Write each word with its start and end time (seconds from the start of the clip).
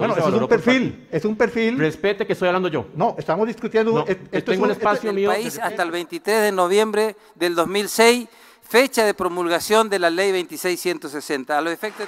bueno, 0.00 0.16
eso 0.16 0.28
es 0.28 0.42
un 0.42 0.48
perfil, 0.48 1.08
es 1.10 1.24
un 1.24 1.36
perfil. 1.36 1.78
Respete 1.78 2.26
que 2.26 2.32
estoy 2.32 2.48
hablando 2.48 2.68
yo. 2.68 2.86
No, 2.94 3.14
estamos 3.18 3.46
discutiendo. 3.46 4.04
esto 4.06 4.52
tengo 4.52 4.64
un 4.64 4.70
espacio 4.70 5.12
mío. 5.12 5.30
país 5.30 5.58
hasta 5.58 5.82
el 5.82 5.90
23 5.90 6.42
de 6.42 6.52
noviembre 6.52 7.16
del 7.34 7.54
2006, 7.54 8.28
fecha 8.62 9.04
de 9.04 9.14
promulgación 9.14 9.88
de 9.88 9.98
la 9.98 10.10
ley 10.10 10.32
26160. 10.32 11.56
A 11.56 11.60
los 11.60 11.72
efectos. 11.72 12.06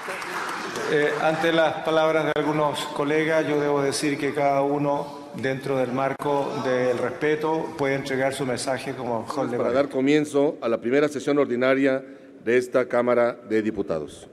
Eh, 0.91 1.13
ante 1.23 1.53
las 1.53 1.85
palabras 1.85 2.27
de 2.27 2.33
algunos 2.35 2.81
colegas, 2.95 3.47
yo 3.47 3.61
debo 3.61 3.83
decir 3.83 4.19
que 4.19 4.35
cada 4.35 4.63
uno 4.63 5.23
dentro 5.41 5.79
del 5.79 5.93
marco 5.93 6.53
del 6.65 6.99
respeto, 6.99 7.75
puede 7.79 7.95
entregar 7.95 8.35
su 8.35 8.45
mensaje 8.45 8.95
como 8.95 9.27
Para 9.27 9.73
dar 9.73 9.89
comienzo 9.89 10.57
a 10.61 10.69
la 10.69 10.81
primera 10.81 11.09
sesión 11.09 11.39
ordinaria 11.39 12.05
de 12.45 12.59
esta 12.59 12.87
Cámara 12.87 13.37
de 13.49 13.63
Diputados. 13.63 14.29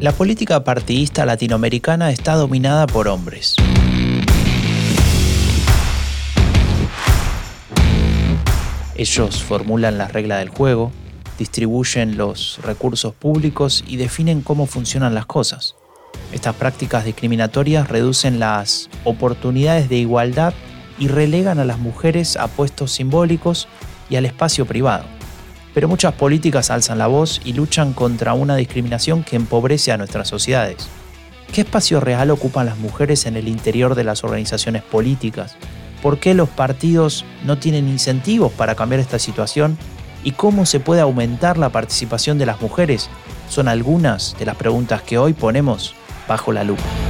La 0.00 0.12
política 0.12 0.64
partidista 0.64 1.26
latinoamericana 1.26 2.10
está 2.10 2.34
dominada 2.34 2.86
por 2.86 3.06
hombres. 3.06 3.56
Ellos 8.94 9.42
formulan 9.42 9.98
las 9.98 10.14
reglas 10.14 10.38
del 10.38 10.48
juego, 10.48 10.90
distribuyen 11.38 12.16
los 12.16 12.60
recursos 12.62 13.12
públicos 13.12 13.84
y 13.86 13.98
definen 13.98 14.40
cómo 14.40 14.64
funcionan 14.64 15.14
las 15.14 15.26
cosas. 15.26 15.76
Estas 16.32 16.54
prácticas 16.54 17.04
discriminatorias 17.04 17.90
reducen 17.90 18.40
las 18.40 18.88
oportunidades 19.04 19.90
de 19.90 19.96
igualdad 19.96 20.54
y 20.98 21.08
relegan 21.08 21.58
a 21.58 21.66
las 21.66 21.78
mujeres 21.78 22.38
a 22.38 22.46
puestos 22.48 22.90
simbólicos 22.90 23.68
y 24.08 24.16
al 24.16 24.24
espacio 24.24 24.64
privado. 24.64 25.19
Pero 25.74 25.88
muchas 25.88 26.14
políticas 26.14 26.70
alzan 26.70 26.98
la 26.98 27.06
voz 27.06 27.40
y 27.44 27.52
luchan 27.52 27.92
contra 27.92 28.34
una 28.34 28.56
discriminación 28.56 29.22
que 29.22 29.36
empobrece 29.36 29.92
a 29.92 29.96
nuestras 29.96 30.28
sociedades. 30.28 30.88
¿Qué 31.52 31.62
espacio 31.62 32.00
real 32.00 32.30
ocupan 32.30 32.66
las 32.66 32.78
mujeres 32.78 33.26
en 33.26 33.36
el 33.36 33.48
interior 33.48 33.94
de 33.94 34.04
las 34.04 34.22
organizaciones 34.24 34.82
políticas? 34.82 35.56
¿Por 36.02 36.18
qué 36.18 36.34
los 36.34 36.48
partidos 36.48 37.24
no 37.44 37.58
tienen 37.58 37.88
incentivos 37.88 38.52
para 38.52 38.74
cambiar 38.74 39.00
esta 39.00 39.18
situación 39.18 39.76
y 40.22 40.32
cómo 40.32 40.66
se 40.66 40.80
puede 40.80 41.00
aumentar 41.00 41.58
la 41.58 41.70
participación 41.70 42.38
de 42.38 42.46
las 42.46 42.60
mujeres 42.60 43.08
son 43.48 43.68
algunas 43.68 44.36
de 44.38 44.46
las 44.46 44.56
preguntas 44.56 45.02
que 45.02 45.18
hoy 45.18 45.32
ponemos 45.32 45.94
bajo 46.28 46.52
la 46.52 46.64
lupa. 46.64 47.09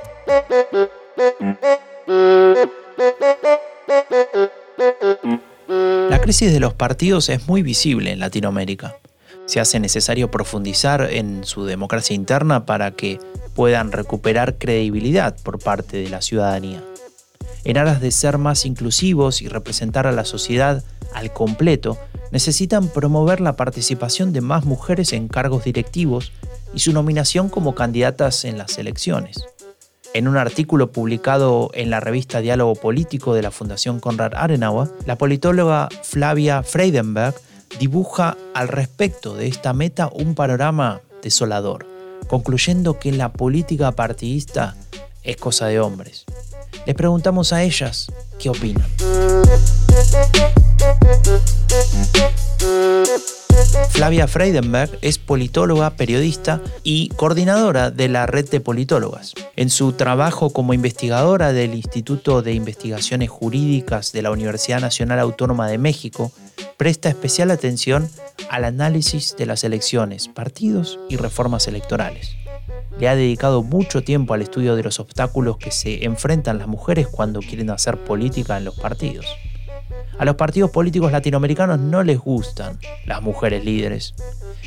Crisis 6.31 6.53
de 6.53 6.61
los 6.61 6.73
partidos 6.73 7.27
es 7.27 7.45
muy 7.49 7.61
visible 7.61 8.09
en 8.09 8.21
Latinoamérica. 8.21 8.95
Se 9.47 9.59
hace 9.59 9.81
necesario 9.81 10.31
profundizar 10.31 11.09
en 11.11 11.43
su 11.43 11.65
democracia 11.65 12.15
interna 12.15 12.65
para 12.65 12.91
que 12.91 13.19
puedan 13.53 13.91
recuperar 13.91 14.57
credibilidad 14.57 15.35
por 15.43 15.59
parte 15.59 15.97
de 15.97 16.09
la 16.09 16.21
ciudadanía 16.21 16.81
en 17.63 17.77
aras 17.77 18.01
de 18.01 18.11
ser 18.11 18.37
más 18.37 18.65
inclusivos 18.65 19.41
y 19.41 19.47
representar 19.47 20.07
a 20.07 20.11
la 20.11 20.25
sociedad 20.25 20.83
al 21.13 21.33
completo, 21.33 21.97
necesitan 22.31 22.87
promover 22.87 23.41
la 23.41 23.55
participación 23.55 24.33
de 24.33 24.41
más 24.41 24.65
mujeres 24.65 25.13
en 25.13 25.27
cargos 25.27 25.65
directivos 25.65 26.31
y 26.73 26.79
su 26.79 26.93
nominación 26.93 27.49
como 27.49 27.75
candidatas 27.75 28.45
en 28.45 28.57
las 28.57 28.77
elecciones. 28.77 29.45
En 30.13 30.27
un 30.27 30.35
artículo 30.35 30.91
publicado 30.91 31.71
en 31.73 31.89
la 31.89 32.01
revista 32.01 32.41
Diálogo 32.41 32.75
Político 32.75 33.33
de 33.33 33.41
la 33.41 33.51
Fundación 33.51 34.01
Konrad 34.01 34.33
Adenauer, 34.35 34.89
la 35.05 35.17
politóloga 35.17 35.87
Flavia 36.03 36.63
Freidenberg 36.63 37.35
dibuja 37.79 38.35
al 38.53 38.67
respecto 38.67 39.35
de 39.35 39.47
esta 39.47 39.71
meta 39.71 40.09
un 40.13 40.35
panorama 40.35 40.99
desolador, 41.23 41.85
concluyendo 42.27 42.99
que 42.99 43.13
la 43.13 43.31
política 43.31 43.93
partidista 43.93 44.75
es 45.23 45.37
cosa 45.37 45.67
de 45.67 45.79
hombres. 45.79 46.25
Les 46.85 46.95
preguntamos 46.95 47.53
a 47.53 47.63
ellas 47.63 48.11
qué 48.37 48.49
opinan. 48.49 48.87
Flavia 54.01 54.27
Freidenberg 54.27 54.97
es 55.03 55.19
politóloga, 55.19 55.91
periodista 55.91 56.59
y 56.81 57.09
coordinadora 57.09 57.91
de 57.91 58.09
la 58.09 58.25
red 58.25 58.49
de 58.49 58.59
politólogas. 58.59 59.35
En 59.55 59.69
su 59.69 59.93
trabajo 59.93 60.49
como 60.49 60.73
investigadora 60.73 61.53
del 61.53 61.75
Instituto 61.75 62.41
de 62.41 62.53
Investigaciones 62.53 63.29
Jurídicas 63.29 64.11
de 64.11 64.23
la 64.23 64.31
Universidad 64.31 64.81
Nacional 64.81 65.19
Autónoma 65.19 65.67
de 65.67 65.77
México, 65.77 66.31
presta 66.77 67.09
especial 67.09 67.51
atención 67.51 68.09
al 68.49 68.65
análisis 68.65 69.35
de 69.37 69.45
las 69.45 69.63
elecciones, 69.63 70.29
partidos 70.29 70.97
y 71.07 71.17
reformas 71.17 71.67
electorales 71.67 72.35
le 72.99 73.07
ha 73.07 73.15
dedicado 73.15 73.63
mucho 73.63 74.03
tiempo 74.03 74.33
al 74.33 74.41
estudio 74.41 74.75
de 74.75 74.83
los 74.83 74.99
obstáculos 74.99 75.57
que 75.57 75.71
se 75.71 76.05
enfrentan 76.05 76.59
las 76.59 76.67
mujeres 76.67 77.07
cuando 77.07 77.39
quieren 77.39 77.69
hacer 77.69 77.97
política 77.97 78.57
en 78.57 78.65
los 78.65 78.75
partidos. 78.75 79.25
A 80.21 80.25
los 80.25 80.35
partidos 80.35 80.69
políticos 80.69 81.11
latinoamericanos 81.11 81.79
no 81.79 82.03
les 82.03 82.19
gustan 82.19 82.77
las 83.07 83.23
mujeres 83.23 83.65
líderes. 83.65 84.13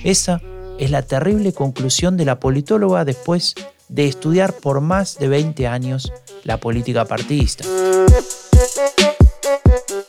Esa 0.03 0.41
es 0.81 0.91
la 0.91 1.03
terrible 1.03 1.53
conclusión 1.53 2.17
de 2.17 2.25
la 2.25 2.41
politóloga 2.41 3.05
después 3.05 3.55
de 3.89 4.09
estudiar 4.09 4.55
por 4.55 4.81
más 4.81 5.17
de 5.17 5.29
20 5.29 5.69
años 5.69 6.13
la 6.43 6.59
política 6.59 7.05
partidista. 7.05 7.65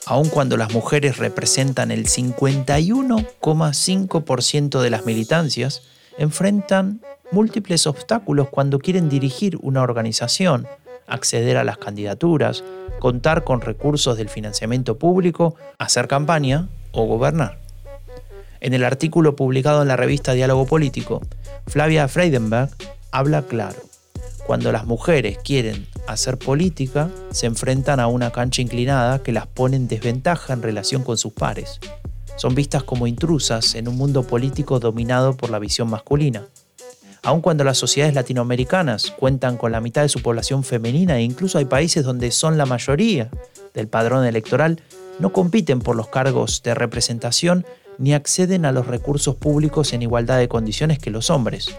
Aun 0.08 0.30
cuando 0.30 0.58
las 0.58 0.74
mujeres 0.74 1.18
representan 1.18 1.92
el 1.92 2.08
51,5% 2.08 4.82
de 4.82 4.90
las 4.90 5.06
militancias, 5.06 5.84
enfrentan 6.18 7.02
múltiples 7.32 7.86
obstáculos 7.86 8.50
cuando 8.50 8.80
quieren 8.80 9.10
dirigir 9.10 9.60
una 9.62 9.84
organización, 9.84 10.66
acceder 11.08 11.58
a 11.58 11.64
las 11.64 11.78
candidaturas, 11.78 12.64
contar 13.00 13.44
con 13.44 13.62
recursos 13.62 14.18
del 14.18 14.30
financiamiento 14.30 14.98
público, 14.98 15.56
hacer 15.78 16.08
campaña 16.08 16.68
o 16.92 17.06
gobernar. 17.06 17.60
En 18.62 18.74
el 18.74 18.84
artículo 18.84 19.36
publicado 19.36 19.82
en 19.82 19.88
la 19.88 19.98
revista 19.98 20.34
Diálogo 20.34 20.66
Político, 20.66 21.22
Flavia 21.68 22.08
Freidenberg 22.08 22.70
habla 23.12 23.44
claro. 23.44 23.78
Cuando 24.48 24.72
las 24.72 24.86
mujeres 24.86 25.38
quieren 25.44 25.88
hacer 26.08 26.38
política, 26.38 27.10
se 27.32 27.48
enfrentan 27.48 28.00
a 28.00 28.08
una 28.08 28.32
cancha 28.32 28.62
inclinada 28.62 29.22
que 29.24 29.32
las 29.32 29.48
pone 29.48 29.76
en 29.76 29.88
desventaja 29.88 30.54
en 30.54 30.62
relación 30.62 31.04
con 31.04 31.18
sus 31.18 31.34
pares. 31.34 31.80
Son 32.38 32.54
vistas 32.54 32.84
como 32.84 33.08
intrusas 33.08 33.76
en 33.76 33.88
un 33.88 33.98
mundo 33.98 34.24
político 34.24 34.80
dominado 34.80 35.36
por 35.36 35.50
la 35.50 35.60
visión 35.60 35.90
masculina 35.90 36.44
aun 37.26 37.42
cuando 37.42 37.64
las 37.64 37.80
sociedades 37.80 38.14
latinoamericanas 38.14 39.10
cuentan 39.10 39.58
con 39.58 39.72
la 39.72 39.82
mitad 39.82 40.04
de 40.04 40.10
su 40.10 40.22
población 40.22 40.64
femenina 40.64 41.18
e 41.18 41.24
incluso 41.24 41.58
hay 41.58 41.66
países 41.66 42.06
donde 42.06 42.30
son 42.30 42.56
la 42.56 42.68
mayoría 42.68 43.32
del 43.74 43.88
padrón 43.88 44.26
electoral, 44.26 44.80
no 45.18 45.34
compiten 45.34 45.80
por 45.80 45.96
los 45.96 46.08
cargos 46.08 46.62
de 46.62 46.76
representación 46.76 47.66
ni 47.98 48.14
acceden 48.14 48.64
a 48.64 48.72
los 48.72 48.86
recursos 48.86 49.36
públicos 49.36 49.92
en 49.94 50.04
igualdad 50.04 50.38
de 50.38 50.48
condiciones 50.48 51.00
que 51.00 51.10
los 51.10 51.32
hombres. 51.32 51.76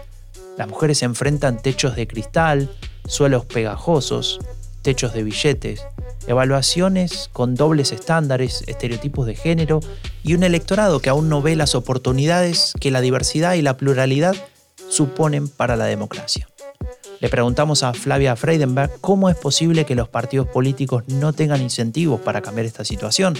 Las 0.57 0.67
mujeres 0.67 1.01
enfrentan 1.01 1.61
techos 1.61 1.95
de 1.95 2.07
cristal, 2.07 2.69
suelos 3.07 3.45
pegajosos, 3.45 4.39
techos 4.81 5.13
de 5.13 5.23
billetes, 5.23 5.85
evaluaciones 6.27 7.29
con 7.31 7.55
dobles 7.55 7.93
estándares, 7.93 8.65
estereotipos 8.67 9.25
de 9.25 9.35
género 9.35 9.79
y 10.23 10.33
un 10.33 10.43
electorado 10.43 10.99
que 10.99 11.09
aún 11.09 11.29
no 11.29 11.41
ve 11.41 11.55
las 11.55 11.73
oportunidades 11.73 12.73
que 12.81 12.91
la 12.91 12.99
diversidad 12.99 13.53
y 13.53 13.61
la 13.61 13.77
pluralidad 13.77 14.35
suponen 14.89 15.47
para 15.47 15.75
la 15.75 15.85
democracia. 15.85 16.47
Le 17.19 17.29
preguntamos 17.29 17.81
a 17.83 17.93
Flavia 17.93 18.35
Freidenberg 18.35 19.01
cómo 19.01 19.29
es 19.29 19.35
posible 19.35 19.85
que 19.85 19.95
los 19.95 20.07
partidos 20.07 20.47
políticos 20.47 21.03
no 21.07 21.33
tengan 21.33 21.61
incentivos 21.61 22.21
para 22.21 22.41
cambiar 22.41 22.67
esta 22.67 22.85
situación, 22.85 23.35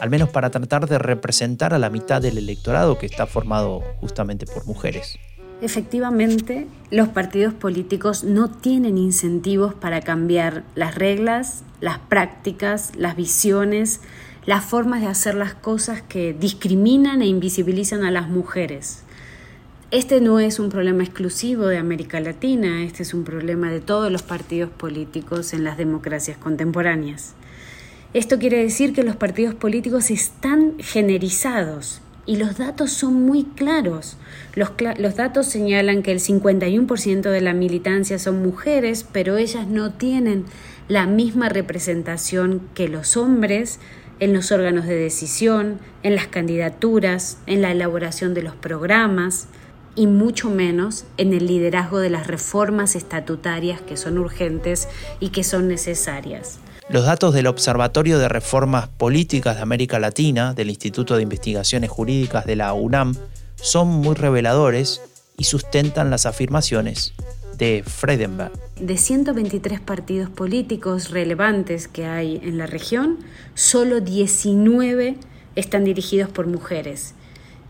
al 0.00 0.10
menos 0.10 0.28
para 0.28 0.50
tratar 0.50 0.86
de 0.86 0.98
representar 0.98 1.72
a 1.72 1.78
la 1.78 1.88
mitad 1.88 2.20
del 2.20 2.36
electorado 2.36 2.98
que 2.98 3.06
está 3.06 3.26
formado 3.26 3.82
justamente 4.00 4.44
por 4.46 4.66
mujeres. 4.66 5.18
Efectivamente, 5.62 6.66
los 6.90 7.08
partidos 7.08 7.54
políticos 7.54 8.24
no 8.24 8.50
tienen 8.50 8.98
incentivos 8.98 9.74
para 9.74 10.00
cambiar 10.00 10.64
las 10.74 10.96
reglas, 10.96 11.62
las 11.80 11.98
prácticas, 11.98 12.90
las 12.96 13.16
visiones, 13.16 14.00
las 14.44 14.64
formas 14.64 15.02
de 15.02 15.06
hacer 15.06 15.36
las 15.36 15.54
cosas 15.54 16.02
que 16.02 16.34
discriminan 16.34 17.22
e 17.22 17.26
invisibilizan 17.26 18.04
a 18.04 18.10
las 18.10 18.28
mujeres. 18.28 19.04
Este 19.92 20.22
no 20.22 20.40
es 20.40 20.58
un 20.58 20.70
problema 20.70 21.02
exclusivo 21.02 21.66
de 21.66 21.76
América 21.76 22.18
Latina, 22.18 22.82
este 22.82 23.02
es 23.02 23.12
un 23.12 23.24
problema 23.24 23.70
de 23.70 23.82
todos 23.82 24.10
los 24.10 24.22
partidos 24.22 24.70
políticos 24.70 25.52
en 25.52 25.64
las 25.64 25.76
democracias 25.76 26.38
contemporáneas. 26.38 27.34
Esto 28.14 28.38
quiere 28.38 28.62
decir 28.62 28.94
que 28.94 29.02
los 29.02 29.16
partidos 29.16 29.54
políticos 29.54 30.10
están 30.10 30.76
generizados 30.78 32.00
y 32.24 32.36
los 32.36 32.56
datos 32.56 32.90
son 32.90 33.26
muy 33.26 33.44
claros. 33.44 34.16
Los, 34.54 34.70
los 34.96 35.16
datos 35.16 35.46
señalan 35.48 36.02
que 36.02 36.12
el 36.12 36.20
51% 36.20 37.20
de 37.30 37.40
la 37.42 37.52
militancia 37.52 38.18
son 38.18 38.40
mujeres, 38.40 39.04
pero 39.12 39.36
ellas 39.36 39.66
no 39.66 39.92
tienen 39.92 40.46
la 40.88 41.06
misma 41.06 41.50
representación 41.50 42.62
que 42.72 42.88
los 42.88 43.18
hombres 43.18 43.78
en 44.20 44.32
los 44.32 44.52
órganos 44.52 44.86
de 44.86 44.94
decisión, 44.94 45.80
en 46.02 46.14
las 46.14 46.28
candidaturas, 46.28 47.36
en 47.46 47.60
la 47.60 47.72
elaboración 47.72 48.32
de 48.32 48.40
los 48.40 48.54
programas 48.54 49.48
y 49.94 50.06
mucho 50.06 50.50
menos 50.50 51.04
en 51.16 51.32
el 51.32 51.46
liderazgo 51.46 51.98
de 51.98 52.10
las 52.10 52.26
reformas 52.26 52.96
estatutarias 52.96 53.80
que 53.80 53.96
son 53.96 54.18
urgentes 54.18 54.88
y 55.20 55.28
que 55.28 55.44
son 55.44 55.68
necesarias. 55.68 56.58
Los 56.88 57.04
datos 57.04 57.32
del 57.32 57.46
Observatorio 57.46 58.18
de 58.18 58.28
Reformas 58.28 58.88
Políticas 58.88 59.56
de 59.56 59.62
América 59.62 59.98
Latina 59.98 60.52
del 60.52 60.68
Instituto 60.68 61.16
de 61.16 61.22
Investigaciones 61.22 61.90
Jurídicas 61.90 62.44
de 62.44 62.56
la 62.56 62.72
UNAM 62.72 63.14
son 63.56 63.88
muy 63.88 64.14
reveladores 64.14 65.00
y 65.38 65.44
sustentan 65.44 66.10
las 66.10 66.26
afirmaciones 66.26 67.14
de 67.56 67.84
Fredenberg. 67.86 68.52
De 68.80 68.96
123 68.96 69.80
partidos 69.80 70.30
políticos 70.30 71.10
relevantes 71.10 71.86
que 71.86 72.06
hay 72.06 72.40
en 72.42 72.58
la 72.58 72.66
región, 72.66 73.18
solo 73.54 74.00
19 74.00 75.16
están 75.54 75.84
dirigidos 75.84 76.30
por 76.30 76.46
mujeres. 76.46 77.14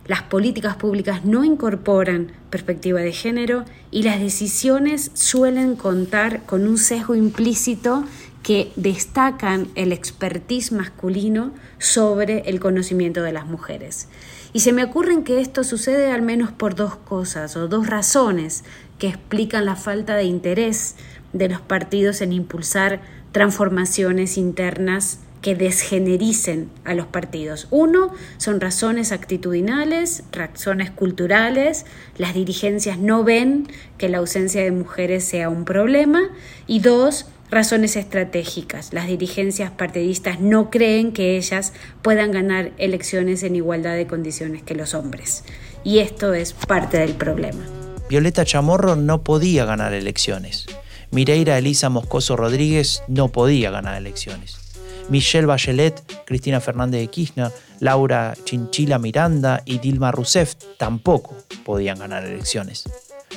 Las 0.06 0.22
políticas 0.22 0.76
públicas 0.76 1.24
no 1.24 1.44
incorporan 1.44 2.32
perspectiva 2.50 3.00
de 3.00 3.12
género 3.12 3.64
y 3.90 4.02
las 4.02 4.20
decisiones 4.20 5.12
suelen 5.14 5.76
contar 5.76 6.44
con 6.44 6.66
un 6.66 6.76
sesgo 6.76 7.14
implícito 7.14 8.04
que 8.42 8.72
destacan 8.74 9.68
el 9.76 9.92
expertise 9.92 10.72
masculino 10.72 11.52
sobre 11.78 12.40
el 12.50 12.58
conocimiento 12.58 13.22
de 13.22 13.32
las 13.32 13.46
mujeres. 13.46 14.08
Y 14.52 14.60
se 14.60 14.72
me 14.72 14.82
ocurren 14.82 15.22
que 15.22 15.40
esto 15.40 15.62
sucede 15.62 16.10
al 16.10 16.22
menos 16.22 16.50
por 16.50 16.74
dos 16.74 16.96
cosas 16.96 17.56
o 17.56 17.68
dos 17.68 17.86
razones 17.86 18.64
que 18.98 19.08
explican 19.08 19.64
la 19.64 19.76
falta 19.76 20.16
de 20.16 20.24
interés 20.24 20.96
de 21.32 21.48
los 21.48 21.60
partidos 21.60 22.20
en 22.20 22.32
impulsar 22.32 23.00
transformaciones 23.30 24.36
internas 24.36 25.20
que 25.42 25.54
desgenericen 25.54 26.70
a 26.84 26.94
los 26.94 27.06
partidos. 27.06 27.66
Uno, 27.70 28.14
son 28.38 28.60
razones 28.60 29.12
actitudinales, 29.12 30.22
razones 30.32 30.90
culturales, 30.90 31.84
las 32.16 32.32
dirigencias 32.32 32.98
no 32.98 33.24
ven 33.24 33.68
que 33.98 34.08
la 34.08 34.18
ausencia 34.18 34.62
de 34.62 34.70
mujeres 34.70 35.24
sea 35.24 35.48
un 35.48 35.64
problema. 35.64 36.30
Y 36.66 36.78
dos, 36.78 37.26
razones 37.50 37.96
estratégicas. 37.96 38.94
Las 38.94 39.08
dirigencias 39.08 39.70
partidistas 39.70 40.40
no 40.40 40.70
creen 40.70 41.12
que 41.12 41.36
ellas 41.36 41.74
puedan 42.00 42.32
ganar 42.32 42.72
elecciones 42.78 43.42
en 43.42 43.56
igualdad 43.56 43.94
de 43.94 44.06
condiciones 44.06 44.62
que 44.62 44.74
los 44.74 44.94
hombres. 44.94 45.44
Y 45.84 45.98
esto 45.98 46.32
es 46.32 46.54
parte 46.54 46.98
del 46.98 47.12
problema. 47.12 47.64
Violeta 48.08 48.44
Chamorro 48.44 48.96
no 48.96 49.22
podía 49.22 49.64
ganar 49.66 49.92
elecciones. 49.92 50.66
Mireira 51.10 51.58
Elisa 51.58 51.90
Moscoso 51.90 52.36
Rodríguez 52.36 53.02
no 53.06 53.28
podía 53.28 53.70
ganar 53.70 53.96
elecciones. 53.98 54.61
Michelle 55.08 55.46
Bachelet, 55.46 56.02
Cristina 56.24 56.60
Fernández 56.60 57.00
de 57.00 57.08
Kirchner, 57.08 57.52
Laura 57.80 58.34
Chinchila 58.44 58.98
Miranda 58.98 59.62
y 59.64 59.78
Dilma 59.78 60.12
Rousseff 60.12 60.54
tampoco 60.78 61.36
podían 61.64 61.98
ganar 61.98 62.24
elecciones. 62.24 62.84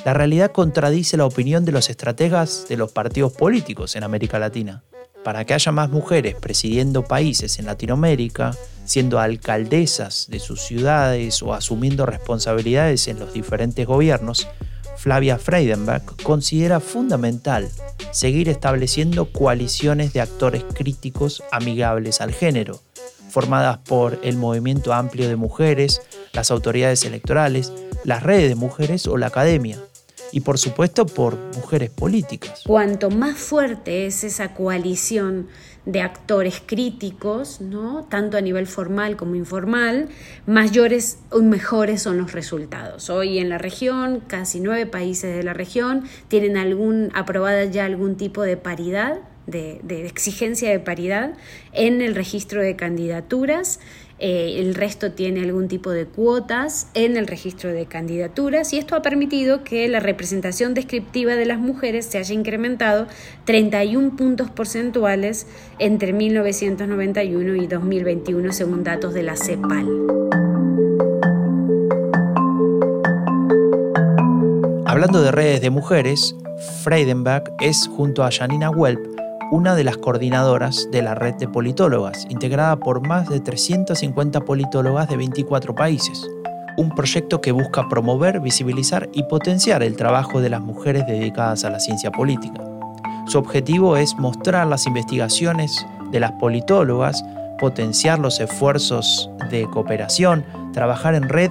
La 0.04 0.14
realidad 0.14 0.52
contradice 0.52 1.16
la 1.16 1.26
opinión 1.26 1.64
de 1.64 1.72
los 1.72 1.90
estrategas 1.90 2.66
de 2.68 2.76
los 2.76 2.92
partidos 2.92 3.32
políticos 3.32 3.96
en 3.96 4.04
América 4.04 4.38
Latina. 4.38 4.82
Para 5.24 5.44
que 5.44 5.54
haya 5.54 5.72
más 5.72 5.90
mujeres 5.90 6.36
presidiendo 6.36 7.02
países 7.02 7.58
en 7.58 7.66
Latinoamérica, 7.66 8.52
siendo 8.84 9.18
alcaldesas 9.18 10.28
de 10.30 10.38
sus 10.38 10.60
ciudades 10.60 11.42
o 11.42 11.52
asumiendo 11.52 12.06
responsabilidades 12.06 13.08
en 13.08 13.18
los 13.18 13.32
diferentes 13.32 13.84
gobiernos, 13.84 14.46
Flavia 15.06 15.38
Freidenberg 15.38 16.02
considera 16.24 16.80
fundamental 16.80 17.70
seguir 18.10 18.48
estableciendo 18.48 19.30
coaliciones 19.30 20.12
de 20.12 20.20
actores 20.20 20.64
críticos 20.74 21.44
amigables 21.52 22.20
al 22.20 22.32
género, 22.32 22.80
formadas 23.30 23.78
por 23.86 24.18
el 24.24 24.36
movimiento 24.36 24.92
amplio 24.92 25.28
de 25.28 25.36
mujeres, 25.36 26.02
las 26.32 26.50
autoridades 26.50 27.04
electorales, 27.04 27.72
las 28.02 28.24
redes 28.24 28.48
de 28.48 28.56
mujeres 28.56 29.06
o 29.06 29.16
la 29.16 29.28
academia 29.28 29.78
y 30.32 30.40
por 30.40 30.58
supuesto 30.58 31.06
por 31.06 31.36
mujeres 31.54 31.90
políticas. 31.90 32.62
Cuanto 32.66 33.08
más 33.08 33.38
fuerte 33.38 34.06
es 34.06 34.24
esa 34.24 34.54
coalición 34.54 35.46
de 35.86 36.00
actores 36.00 36.60
críticos, 36.66 37.60
¿no? 37.60 38.04
tanto 38.10 38.36
a 38.36 38.40
nivel 38.40 38.66
formal 38.66 39.16
como 39.16 39.36
informal, 39.36 40.08
mayores 40.44 41.20
y 41.32 41.42
mejores 41.42 42.02
son 42.02 42.18
los 42.18 42.32
resultados. 42.32 43.08
Hoy 43.08 43.38
en 43.38 43.48
la 43.48 43.58
región, 43.58 44.20
casi 44.26 44.60
nueve 44.60 44.86
países 44.86 45.34
de 45.34 45.44
la 45.44 45.54
región 45.54 46.04
tienen 46.28 46.56
algún, 46.56 47.10
aprobada 47.14 47.64
ya 47.64 47.84
algún 47.84 48.16
tipo 48.16 48.42
de 48.42 48.56
paridad, 48.56 49.20
de, 49.46 50.06
exigencia 50.06 50.70
de 50.70 50.80
paridad 50.80 51.34
en 51.72 52.02
el 52.02 52.14
registro 52.14 52.62
de 52.62 52.76
candidaturas 52.76 53.80
eh, 54.18 54.60
el 54.60 54.74
resto 54.74 55.12
tiene 55.12 55.42
algún 55.42 55.68
tipo 55.68 55.90
de 55.90 56.06
cuotas 56.06 56.88
en 56.94 57.18
el 57.18 57.26
registro 57.26 57.70
de 57.70 57.84
candidaturas 57.84 58.72
y 58.72 58.78
esto 58.78 58.96
ha 58.96 59.02
permitido 59.02 59.62
que 59.62 59.86
la 59.88 60.00
representación 60.00 60.72
descriptiva 60.72 61.34
de 61.34 61.44
las 61.44 61.58
mujeres 61.58 62.06
se 62.06 62.16
haya 62.16 62.34
incrementado 62.34 63.08
31 63.44 64.16
puntos 64.16 64.50
porcentuales 64.50 65.46
entre 65.78 66.14
1991 66.14 67.56
y 67.56 67.66
2021 67.66 68.52
según 68.52 68.84
datos 68.84 69.12
de 69.12 69.22
la 69.22 69.36
CEPAL. 69.36 69.86
Hablando 74.86 75.20
de 75.20 75.30
redes 75.30 75.60
de 75.60 75.68
mujeres, 75.68 76.34
Freidenberg 76.82 77.52
es 77.60 77.86
junto 77.86 78.24
a 78.24 78.30
Janina 78.30 78.70
Welp 78.70 79.15
una 79.50 79.74
de 79.76 79.84
las 79.84 79.96
coordinadoras 79.96 80.88
de 80.90 81.02
la 81.02 81.14
red 81.14 81.34
de 81.34 81.48
politólogas, 81.48 82.26
integrada 82.28 82.76
por 82.76 83.06
más 83.06 83.28
de 83.28 83.40
350 83.40 84.40
politólogas 84.40 85.08
de 85.08 85.16
24 85.16 85.74
países. 85.74 86.26
Un 86.76 86.90
proyecto 86.90 87.40
que 87.40 87.52
busca 87.52 87.88
promover, 87.88 88.40
visibilizar 88.40 89.08
y 89.12 89.22
potenciar 89.24 89.82
el 89.82 89.96
trabajo 89.96 90.40
de 90.40 90.50
las 90.50 90.60
mujeres 90.60 91.06
dedicadas 91.06 91.64
a 91.64 91.70
la 91.70 91.80
ciencia 91.80 92.10
política. 92.10 92.62
Su 93.26 93.38
objetivo 93.38 93.96
es 93.96 94.16
mostrar 94.16 94.66
las 94.66 94.86
investigaciones 94.86 95.86
de 96.10 96.20
las 96.20 96.32
politólogas, 96.32 97.24
potenciar 97.58 98.18
los 98.18 98.40
esfuerzos 98.40 99.30
de 99.50 99.66
cooperación, 99.66 100.44
trabajar 100.72 101.14
en 101.14 101.28
red 101.28 101.50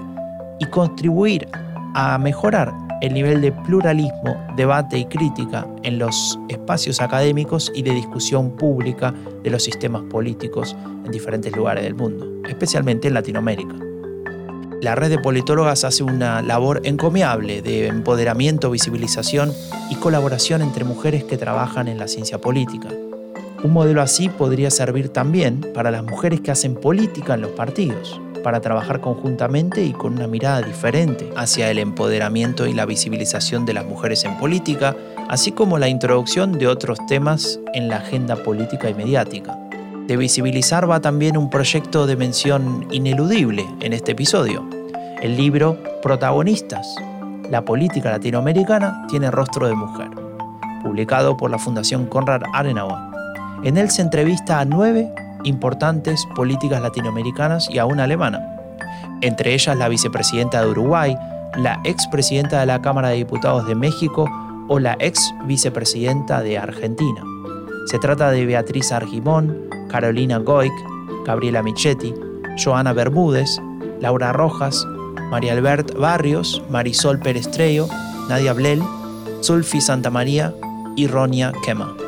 y 0.60 0.65
contribuir 0.65 1.48
a 1.96 2.17
mejorar 2.17 2.85
el 3.01 3.13
nivel 3.13 3.41
de 3.41 3.51
pluralismo, 3.51 4.37
debate 4.55 4.97
y 4.97 5.05
crítica 5.05 5.67
en 5.83 5.99
los 5.99 6.39
espacios 6.49 7.01
académicos 7.01 7.71
y 7.75 7.83
de 7.83 7.91
discusión 7.91 8.51
pública 8.55 9.13
de 9.43 9.49
los 9.49 9.63
sistemas 9.63 10.03
políticos 10.03 10.75
en 11.05 11.11
diferentes 11.11 11.55
lugares 11.55 11.83
del 11.83 11.95
mundo, 11.95 12.27
especialmente 12.47 13.07
en 13.07 13.13
Latinoamérica. 13.13 13.75
La 14.81 14.95
red 14.95 15.09
de 15.09 15.19
politólogas 15.19 15.83
hace 15.83 16.03
una 16.03 16.41
labor 16.41 16.81
encomiable 16.83 17.61
de 17.61 17.87
empoderamiento, 17.87 18.69
visibilización 18.69 19.51
y 19.89 19.95
colaboración 19.95 20.61
entre 20.61 20.83
mujeres 20.83 21.23
que 21.23 21.37
trabajan 21.37 21.87
en 21.87 21.97
la 21.97 22.07
ciencia 22.07 22.39
política. 22.39 22.89
Un 23.63 23.73
modelo 23.73 24.01
así 24.01 24.29
podría 24.29 24.69
servir 24.69 25.09
también 25.09 25.61
para 25.73 25.91
las 25.91 26.03
mujeres 26.03 26.41
que 26.41 26.51
hacen 26.51 26.75
política 26.75 27.33
en 27.33 27.41
los 27.41 27.51
partidos 27.51 28.21
para 28.45 28.61
trabajar 28.61 29.01
conjuntamente 29.01 29.83
y 29.83 29.91
con 29.91 30.13
una 30.13 30.27
mirada 30.27 30.61
diferente 30.61 31.31
hacia 31.35 31.71
el 31.71 31.79
empoderamiento 31.79 32.67
y 32.67 32.73
la 32.73 32.85
visibilización 32.85 33.65
de 33.65 33.73
las 33.73 33.85
mujeres 33.85 34.23
en 34.23 34.37
política, 34.37 34.95
así 35.27 35.51
como 35.51 35.79
la 35.79 35.87
introducción 35.87 36.51
de 36.59 36.67
otros 36.67 36.99
temas 37.07 37.59
en 37.73 37.87
la 37.87 37.95
agenda 37.95 38.35
política 38.35 38.87
y 38.87 38.93
mediática. 38.93 39.57
De 40.05 40.15
visibilizar 40.15 40.87
va 40.87 40.99
también 41.01 41.37
un 41.37 41.49
proyecto 41.49 42.05
de 42.05 42.17
mención 42.17 42.85
ineludible 42.91 43.65
en 43.81 43.93
este 43.93 44.11
episodio, 44.11 44.63
el 45.23 45.35
libro 45.35 45.79
Protagonistas. 46.03 46.85
La 47.49 47.65
política 47.65 48.11
latinoamericana 48.11 49.07
tiene 49.09 49.31
rostro 49.31 49.67
de 49.67 49.73
mujer, 49.73 50.11
publicado 50.83 51.35
por 51.35 51.49
la 51.49 51.57
Fundación 51.57 52.05
Konrad 52.05 52.43
Adenauer. 52.53 52.99
En 53.63 53.77
él 53.77 53.89
se 53.89 54.03
entrevista 54.03 54.59
a 54.59 54.65
nueve 54.65 55.11
importantes 55.45 56.27
políticas 56.35 56.81
latinoamericanas 56.81 57.69
y 57.69 57.79
a 57.79 57.85
una 57.85 58.03
alemana, 58.03 58.39
entre 59.21 59.53
ellas 59.53 59.77
la 59.77 59.87
vicepresidenta 59.87 60.61
de 60.61 60.69
Uruguay, 60.69 61.17
la 61.55 61.79
expresidenta 61.83 62.59
de 62.59 62.65
la 62.65 62.81
Cámara 62.81 63.09
de 63.09 63.15
Diputados 63.15 63.65
de 63.65 63.75
México 63.75 64.29
o 64.67 64.79
la 64.79 64.97
ex 64.99 65.33
vicepresidenta 65.45 66.41
de 66.41 66.57
Argentina. 66.57 67.23
Se 67.87 67.99
trata 67.99 68.31
de 68.31 68.45
Beatriz 68.45 68.91
Argimón, 68.91 69.69
Carolina 69.89 70.39
Goic, 70.39 70.73
Gabriela 71.25 71.63
Michetti, 71.63 72.13
Joana 72.61 72.93
Bermúdez, 72.93 73.61
Laura 74.01 74.33
Rojas, 74.33 74.85
María 75.29 75.53
Albert 75.53 75.97
Barrios, 75.97 76.61
Marisol 76.69 77.19
Perestrello, 77.19 77.87
Nadia 78.27 78.53
Blel, 78.53 78.81
Zulfi 79.41 79.81
Santamaría 79.81 80.53
y 80.95 81.07
Ronia 81.07 81.51
Kema. 81.63 82.04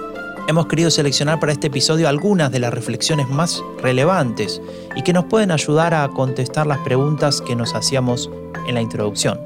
Hemos 0.49 0.67
querido 0.67 0.89
seleccionar 0.89 1.41
para 1.41 1.51
este 1.51 1.67
episodio 1.67 2.07
algunas 2.07 2.53
de 2.53 2.59
las 2.59 2.73
reflexiones 2.73 3.27
más 3.27 3.61
relevantes 3.81 4.61
y 4.95 5.03
que 5.03 5.11
nos 5.11 5.25
pueden 5.25 5.51
ayudar 5.51 5.93
a 5.93 6.07
contestar 6.07 6.65
las 6.65 6.77
preguntas 6.85 7.41
que 7.41 7.53
nos 7.53 7.75
hacíamos 7.75 8.31
en 8.65 8.75
la 8.75 8.81
introducción. 8.81 9.41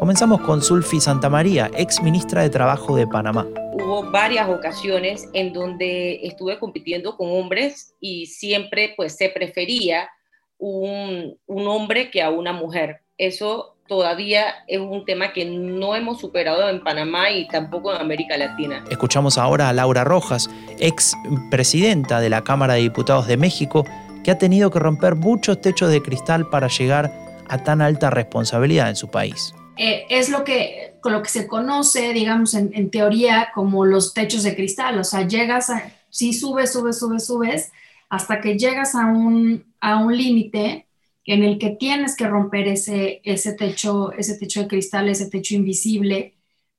Comenzamos 0.00 0.40
con 0.40 0.62
Zulfi 0.62 0.98
Santamaría, 0.98 1.70
ex 1.76 2.02
ministra 2.02 2.42
de 2.42 2.50
Trabajo 2.50 2.96
de 2.96 3.06
Panamá. 3.06 3.46
Hubo 3.74 4.10
varias 4.10 4.48
ocasiones 4.48 5.28
en 5.32 5.52
donde 5.52 6.18
estuve 6.26 6.58
compitiendo 6.58 7.16
con 7.16 7.30
hombres 7.30 7.94
y 8.00 8.26
siempre 8.26 8.94
pues 8.96 9.16
se 9.16 9.28
prefería 9.28 10.10
un, 10.58 11.38
un 11.46 11.68
hombre 11.68 12.10
que 12.10 12.20
a 12.20 12.30
una 12.30 12.52
mujer. 12.52 13.02
Eso 13.16 13.75
todavía 13.86 14.46
es 14.66 14.78
un 14.78 15.04
tema 15.04 15.32
que 15.32 15.44
no 15.44 15.94
hemos 15.94 16.20
superado 16.20 16.68
en 16.68 16.82
Panamá 16.82 17.30
y 17.30 17.46
tampoco 17.48 17.94
en 17.94 18.00
América 18.00 18.36
Latina. 18.36 18.84
Escuchamos 18.90 19.38
ahora 19.38 19.68
a 19.68 19.72
Laura 19.72 20.04
Rojas, 20.04 20.50
ex 20.78 21.14
presidenta 21.50 22.20
de 22.20 22.30
la 22.30 22.42
Cámara 22.42 22.74
de 22.74 22.80
Diputados 22.80 23.26
de 23.26 23.36
México, 23.36 23.84
que 24.24 24.30
ha 24.30 24.38
tenido 24.38 24.70
que 24.70 24.78
romper 24.78 25.14
muchos 25.14 25.60
techos 25.60 25.90
de 25.90 26.02
cristal 26.02 26.48
para 26.50 26.68
llegar 26.68 27.12
a 27.48 27.58
tan 27.62 27.80
alta 27.80 28.10
responsabilidad 28.10 28.88
en 28.88 28.96
su 28.96 29.08
país. 29.08 29.54
Eh, 29.76 30.06
es 30.08 30.30
lo 30.30 30.42
que, 30.42 30.94
con 31.00 31.12
lo 31.12 31.22
que 31.22 31.28
se 31.28 31.46
conoce, 31.46 32.12
digamos, 32.12 32.54
en, 32.54 32.90
teoría 32.90 33.50
como 33.54 33.84
los 33.84 34.14
techos 34.14 34.42
de 34.42 34.56
cristal. 34.56 34.98
O 34.98 35.04
sea, 35.04 35.26
llegas 35.26 35.70
a, 35.70 35.92
sí 36.08 36.32
subes, 36.32 36.72
subes, 36.72 36.98
subes, 36.98 37.26
subes, 37.26 37.72
hasta 38.08 38.40
que 38.40 38.58
llegas 38.58 38.94
a 38.94 39.06
un, 39.06 39.64
a 39.80 39.96
un 39.98 40.16
límite 40.16 40.85
en 41.26 41.42
el 41.42 41.58
que 41.58 41.70
tienes 41.70 42.16
que 42.16 42.28
romper 42.28 42.68
ese, 42.68 43.20
ese, 43.24 43.52
techo, 43.52 44.12
ese 44.12 44.38
techo 44.38 44.62
de 44.62 44.68
cristal, 44.68 45.08
ese 45.08 45.28
techo 45.28 45.54
invisible 45.54 46.34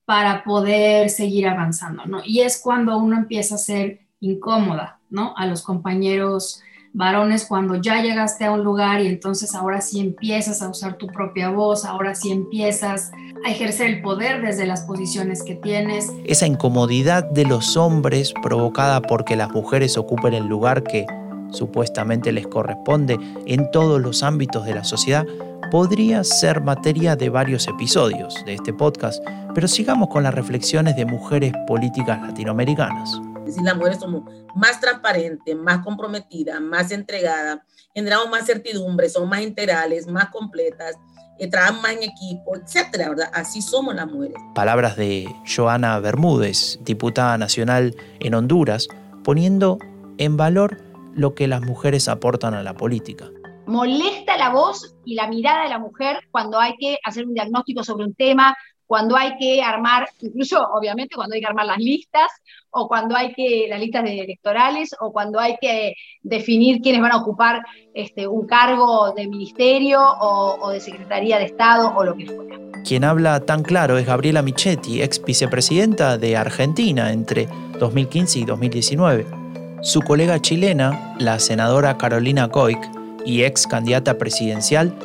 para 0.05 0.43
poder 0.45 1.09
seguir 1.09 1.47
avanzando, 1.47 2.05
¿no? 2.05 2.21
Y 2.25 2.39
es 2.39 2.59
cuando 2.59 2.97
uno 2.97 3.17
empieza 3.17 3.55
a 3.55 3.57
ser 3.57 4.07
incómoda, 4.21 4.99
¿no? 5.09 5.33
A 5.35 5.45
los 5.45 5.61
compañeros 5.63 6.61
varones 6.93 7.45
cuando 7.45 7.75
ya 7.75 8.01
llegaste 8.01 8.45
a 8.45 8.51
un 8.51 8.63
lugar 8.63 9.01
y 9.01 9.07
entonces 9.07 9.53
ahora 9.53 9.81
sí 9.81 9.99
empiezas 9.99 10.61
a 10.61 10.69
usar 10.69 10.97
tu 10.97 11.07
propia 11.07 11.49
voz, 11.49 11.85
ahora 11.85 12.15
sí 12.15 12.31
empiezas 12.31 13.11
a 13.45 13.51
ejercer 13.51 13.87
el 13.87 14.01
poder 14.01 14.41
desde 14.41 14.65
las 14.65 14.81
posiciones 14.81 15.43
que 15.43 15.55
tienes. 15.55 16.11
Esa 16.25 16.47
incomodidad 16.47 17.23
de 17.23 17.45
los 17.45 17.77
hombres 17.77 18.33
provocada 18.41 19.01
porque 19.01 19.35
las 19.35 19.51
mujeres 19.51 19.97
ocupen 19.97 20.33
el 20.33 20.47
lugar 20.47 20.83
que 20.83 21.05
supuestamente 21.51 22.31
les 22.31 22.47
corresponde 22.47 23.17
en 23.45 23.69
todos 23.71 24.01
los 24.01 24.23
ámbitos 24.23 24.65
de 24.65 24.75
la 24.75 24.83
sociedad 24.83 25.25
podría 25.71 26.23
ser 26.23 26.61
materia 26.61 27.15
de 27.15 27.29
varios 27.29 27.67
episodios 27.67 28.43
de 28.45 28.53
este 28.53 28.73
podcast, 28.73 29.23
pero 29.53 29.67
sigamos 29.67 30.09
con 30.09 30.23
las 30.23 30.33
reflexiones 30.33 30.95
de 30.95 31.05
mujeres 31.05 31.53
políticas 31.67 32.21
latinoamericanas. 32.21 33.19
Es 33.39 33.45
decir, 33.47 33.63
las 33.63 33.75
mujeres 33.75 33.99
somos 33.99 34.23
más 34.55 34.79
transparentes, 34.79 35.55
más 35.55 35.79
comprometidas, 35.83 36.59
más 36.61 36.91
entregadas, 36.91 37.59
generamos 37.93 38.29
más 38.29 38.45
certidumbre, 38.45 39.09
son 39.09 39.29
más 39.29 39.41
integrales, 39.41 40.07
más 40.07 40.29
completas, 40.29 40.95
eh, 41.39 41.47
trabajan 41.49 41.81
más 41.81 41.91
en 41.91 42.03
equipo, 42.03 42.55
etcétera, 42.55 43.09
¿verdad? 43.09 43.29
Así 43.33 43.61
somos 43.61 43.93
las 43.95 44.07
mujeres. 44.07 44.37
Palabras 44.55 44.95
de 44.95 45.27
Joana 45.45 45.99
Bermúdez, 45.99 46.79
diputada 46.81 47.37
nacional 47.37 47.95
en 48.19 48.33
Honduras, 48.33 48.87
poniendo 49.23 49.77
en 50.17 50.35
valor 50.35 50.81
lo 51.17 51.33
que 51.33 51.47
las 51.47 51.61
mujeres 51.61 52.07
aportan 52.07 52.53
a 52.53 52.63
la 52.63 52.75
política. 52.75 53.25
Molesta 53.65 54.37
la 54.37 54.49
voz 54.49 54.95
y 55.03 55.15
la 55.15 55.27
mirada 55.27 55.63
de 55.63 55.69
la 55.69 55.79
mujer 55.79 56.19
cuando 56.31 56.57
hay 56.59 56.75
que 56.79 56.97
hacer 57.03 57.25
un 57.25 57.33
diagnóstico 57.33 57.83
sobre 57.83 58.05
un 58.05 58.13
tema, 58.13 58.55
cuando 58.85 59.17
hay 59.17 59.35
que 59.37 59.61
armar, 59.61 60.07
incluso 60.21 60.65
obviamente 60.73 61.15
cuando 61.15 61.35
hay 61.35 61.41
que 61.41 61.47
armar 61.47 61.65
las 61.65 61.79
listas, 61.79 62.31
o 62.69 62.87
cuando 62.87 63.17
hay 63.17 63.33
que, 63.33 63.65
las 63.67 63.81
listas 63.81 64.03
de 64.03 64.19
electorales, 64.21 64.95
o 65.01 65.11
cuando 65.11 65.39
hay 65.39 65.57
que 65.59 65.95
definir 66.21 66.81
quiénes 66.81 67.01
van 67.01 67.11
a 67.11 67.17
ocupar 67.17 67.61
este, 67.93 68.27
un 68.27 68.47
cargo 68.47 69.11
de 69.13 69.27
ministerio 69.27 69.99
o, 70.01 70.57
o 70.61 70.69
de 70.69 70.79
Secretaría 70.79 71.37
de 71.37 71.45
Estado 71.45 71.93
o 71.97 72.03
lo 72.05 72.15
que 72.15 72.27
fuera. 72.27 72.57
Quien 72.85 73.03
habla 73.03 73.41
tan 73.41 73.63
claro 73.63 73.97
es 73.97 74.05
Gabriela 74.05 74.41
Michetti, 74.41 75.01
ex 75.01 75.21
vicepresidenta 75.21 76.17
de 76.17 76.37
Argentina 76.37 77.11
entre 77.11 77.49
2015 77.79 78.39
y 78.39 78.45
2019. 78.45 79.46
Su 79.81 80.01
colega 80.01 80.39
chilena, 80.39 81.15
la 81.19 81.37
senadora 81.37 81.97
Carolina 81.97 82.49
Coic, 82.49 82.79
y 83.25 83.43
ex 83.43 83.67
candidata 83.67 84.17
presidencial, 84.17 84.97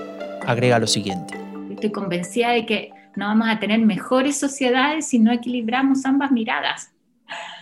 agrega 0.46 0.78
lo 0.78 0.86
siguiente. 0.86 1.34
Estoy 1.70 1.92
convencida 1.92 2.50
de 2.50 2.64
que 2.64 2.90
no 3.14 3.26
vamos 3.26 3.48
a 3.50 3.60
tener 3.60 3.80
mejores 3.80 4.38
sociedades 4.38 5.08
si 5.08 5.18
no 5.18 5.30
equilibramos 5.30 6.06
ambas 6.06 6.32
miradas. 6.32 6.90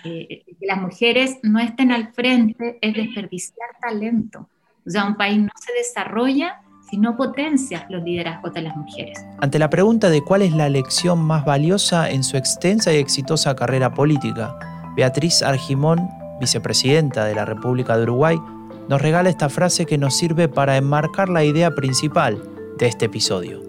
Eh, 0.04 0.44
que 0.46 0.66
las 0.66 0.80
mujeres 0.80 1.38
no 1.42 1.58
estén 1.58 1.90
al 1.90 2.12
frente 2.12 2.78
es 2.80 2.94
desperdiciar 2.94 3.70
talento. 3.80 4.48
O 4.86 4.90
sea, 4.90 5.04
un 5.04 5.16
país 5.16 5.38
no 5.38 5.50
se 5.60 5.72
desarrolla 5.72 6.60
si 6.88 6.96
no 6.96 7.16
potencia 7.16 7.86
los 7.90 8.04
liderazgos 8.04 8.54
de 8.54 8.62
las 8.62 8.76
mujeres. 8.76 9.18
Ante 9.40 9.58
la 9.58 9.68
pregunta 9.68 10.10
de 10.10 10.22
cuál 10.22 10.42
es 10.42 10.52
la 10.52 10.68
lección 10.68 11.20
más 11.24 11.44
valiosa 11.44 12.08
en 12.08 12.22
su 12.22 12.36
extensa 12.36 12.92
y 12.92 12.98
exitosa 12.98 13.56
carrera 13.56 13.94
política, 13.94 14.56
Beatriz 14.96 15.42
Argimón, 15.42 16.19
vicepresidenta 16.40 17.24
de 17.26 17.34
la 17.34 17.44
República 17.44 17.96
de 17.96 18.02
Uruguay, 18.04 18.40
nos 18.88 19.00
regala 19.00 19.28
esta 19.28 19.48
frase 19.48 19.86
que 19.86 19.98
nos 19.98 20.16
sirve 20.16 20.48
para 20.48 20.76
enmarcar 20.76 21.28
la 21.28 21.44
idea 21.44 21.70
principal 21.70 22.42
de 22.78 22.86
este 22.86 23.04
episodio. 23.04 23.60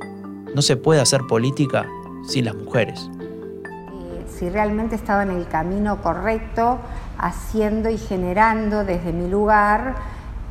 No 0.56 0.62
se 0.62 0.78
puede 0.78 1.02
hacer 1.02 1.22
política 1.30 1.86
sin 2.28 2.46
las 2.46 2.56
mujeres. 2.56 3.10
Eh, 3.14 4.26
si 4.28 4.50
realmente 4.50 4.96
estaba 4.96 5.24
en 5.24 5.32
el 5.32 5.48
camino 5.48 6.02
correcto, 6.02 6.80
haciendo 7.18 7.90
y 7.90 7.98
generando 7.98 8.84
desde 8.84 9.14
mi 9.14 9.30
lugar 9.30 9.96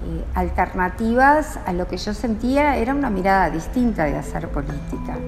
eh, 0.04 0.24
alternativas 0.34 1.58
a 1.66 1.72
lo 1.72 1.88
que 1.88 1.96
yo 1.96 2.14
sentía 2.14 2.76
era 2.76 2.94
una 2.94 3.10
mirada 3.10 3.50
distinta 3.50 4.04
de 4.04 4.16
hacer 4.16 4.48
política. 4.48 5.18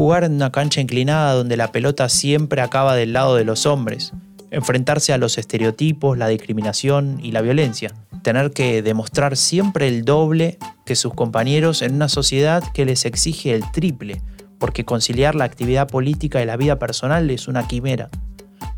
Jugar 0.00 0.24
en 0.24 0.32
una 0.32 0.50
cancha 0.50 0.80
inclinada 0.80 1.34
donde 1.34 1.58
la 1.58 1.72
pelota 1.72 2.08
siempre 2.08 2.62
acaba 2.62 2.96
del 2.96 3.12
lado 3.12 3.36
de 3.36 3.44
los 3.44 3.66
hombres, 3.66 4.14
enfrentarse 4.50 5.12
a 5.12 5.18
los 5.18 5.36
estereotipos, 5.36 6.16
la 6.16 6.28
discriminación 6.28 7.20
y 7.22 7.32
la 7.32 7.42
violencia, 7.42 7.92
tener 8.22 8.52
que 8.52 8.80
demostrar 8.80 9.36
siempre 9.36 9.88
el 9.88 10.06
doble 10.06 10.56
que 10.86 10.96
sus 10.96 11.12
compañeros 11.12 11.82
en 11.82 11.96
una 11.96 12.08
sociedad 12.08 12.64
que 12.72 12.86
les 12.86 13.04
exige 13.04 13.52
el 13.52 13.70
triple, 13.72 14.22
porque 14.58 14.86
conciliar 14.86 15.34
la 15.34 15.44
actividad 15.44 15.86
política 15.86 16.40
y 16.42 16.46
la 16.46 16.56
vida 16.56 16.78
personal 16.78 17.28
es 17.28 17.46
una 17.46 17.68
quimera. 17.68 18.08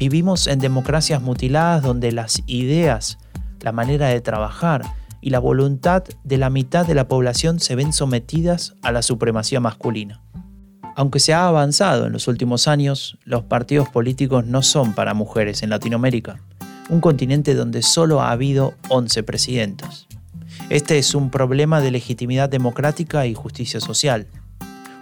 Vivimos 0.00 0.48
en 0.48 0.58
democracias 0.58 1.22
mutiladas 1.22 1.84
donde 1.84 2.10
las 2.10 2.42
ideas, 2.46 3.18
la 3.60 3.70
manera 3.70 4.08
de 4.08 4.20
trabajar 4.20 4.82
y 5.20 5.30
la 5.30 5.38
voluntad 5.38 6.02
de 6.24 6.38
la 6.38 6.50
mitad 6.50 6.84
de 6.84 6.96
la 6.96 7.06
población 7.06 7.60
se 7.60 7.76
ven 7.76 7.92
sometidas 7.92 8.74
a 8.82 8.90
la 8.90 9.02
supremacía 9.02 9.60
masculina. 9.60 10.20
Aunque 10.94 11.20
se 11.20 11.32
ha 11.32 11.48
avanzado 11.48 12.06
en 12.06 12.12
los 12.12 12.28
últimos 12.28 12.68
años, 12.68 13.16
los 13.24 13.44
partidos 13.44 13.88
políticos 13.88 14.44
no 14.44 14.62
son 14.62 14.92
para 14.92 15.14
mujeres 15.14 15.62
en 15.62 15.70
Latinoamérica, 15.70 16.40
un 16.90 17.00
continente 17.00 17.54
donde 17.54 17.82
solo 17.82 18.20
ha 18.20 18.30
habido 18.30 18.74
11 18.90 19.22
presidentas. 19.22 20.06
Este 20.68 20.98
es 20.98 21.14
un 21.14 21.30
problema 21.30 21.80
de 21.80 21.90
legitimidad 21.90 22.50
democrática 22.50 23.26
y 23.26 23.34
justicia 23.34 23.80
social, 23.80 24.26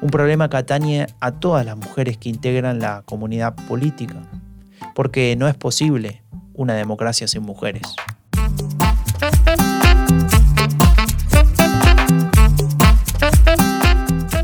un 0.00 0.10
problema 0.10 0.48
que 0.48 0.58
atañe 0.58 1.06
a 1.18 1.32
todas 1.32 1.66
las 1.66 1.76
mujeres 1.76 2.16
que 2.18 2.28
integran 2.28 2.78
la 2.78 3.02
comunidad 3.04 3.54
política, 3.66 4.16
porque 4.94 5.34
no 5.36 5.48
es 5.48 5.56
posible 5.56 6.22
una 6.54 6.74
democracia 6.74 7.26
sin 7.26 7.42
mujeres. 7.42 7.82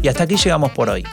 Y 0.02 0.08
hasta 0.08 0.24
aquí 0.24 0.36
llegamos 0.36 0.70
por 0.72 0.88
hoy. 0.88 1.04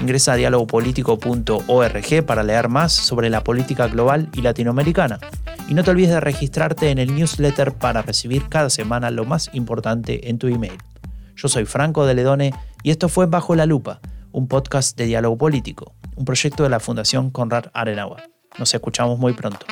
Ingresa 0.00 0.32
a 0.32 0.36
dialogopolítico.org 0.36 2.26
para 2.26 2.42
leer 2.42 2.68
más 2.68 2.92
sobre 2.92 3.28
la 3.28 3.44
política 3.44 3.86
global 3.86 4.30
y 4.32 4.40
latinoamericana. 4.40 5.20
Y 5.68 5.74
no 5.74 5.84
te 5.84 5.90
olvides 5.90 6.10
de 6.10 6.20
registrarte 6.20 6.90
en 6.90 6.98
el 6.98 7.14
newsletter 7.14 7.72
para 7.72 8.00
recibir 8.02 8.48
cada 8.48 8.70
semana 8.70 9.10
lo 9.10 9.26
más 9.26 9.50
importante 9.52 10.30
en 10.30 10.38
tu 10.38 10.46
email. 10.46 10.78
Yo 11.36 11.48
soy 11.48 11.66
Franco 11.66 12.06
de 12.06 12.14
Ledone 12.14 12.54
y 12.82 12.90
esto 12.90 13.08
fue 13.08 13.26
Bajo 13.26 13.54
la 13.54 13.66
Lupa, 13.66 14.00
un 14.32 14.48
podcast 14.48 14.96
de 14.96 15.06
diálogo 15.06 15.36
político, 15.36 15.94
un 16.16 16.24
proyecto 16.24 16.62
de 16.62 16.70
la 16.70 16.80
Fundación 16.80 17.30
Conrad 17.30 17.66
Adenauer. 17.74 18.30
Nos 18.58 18.72
escuchamos 18.74 19.18
muy 19.18 19.34
pronto. 19.34 19.66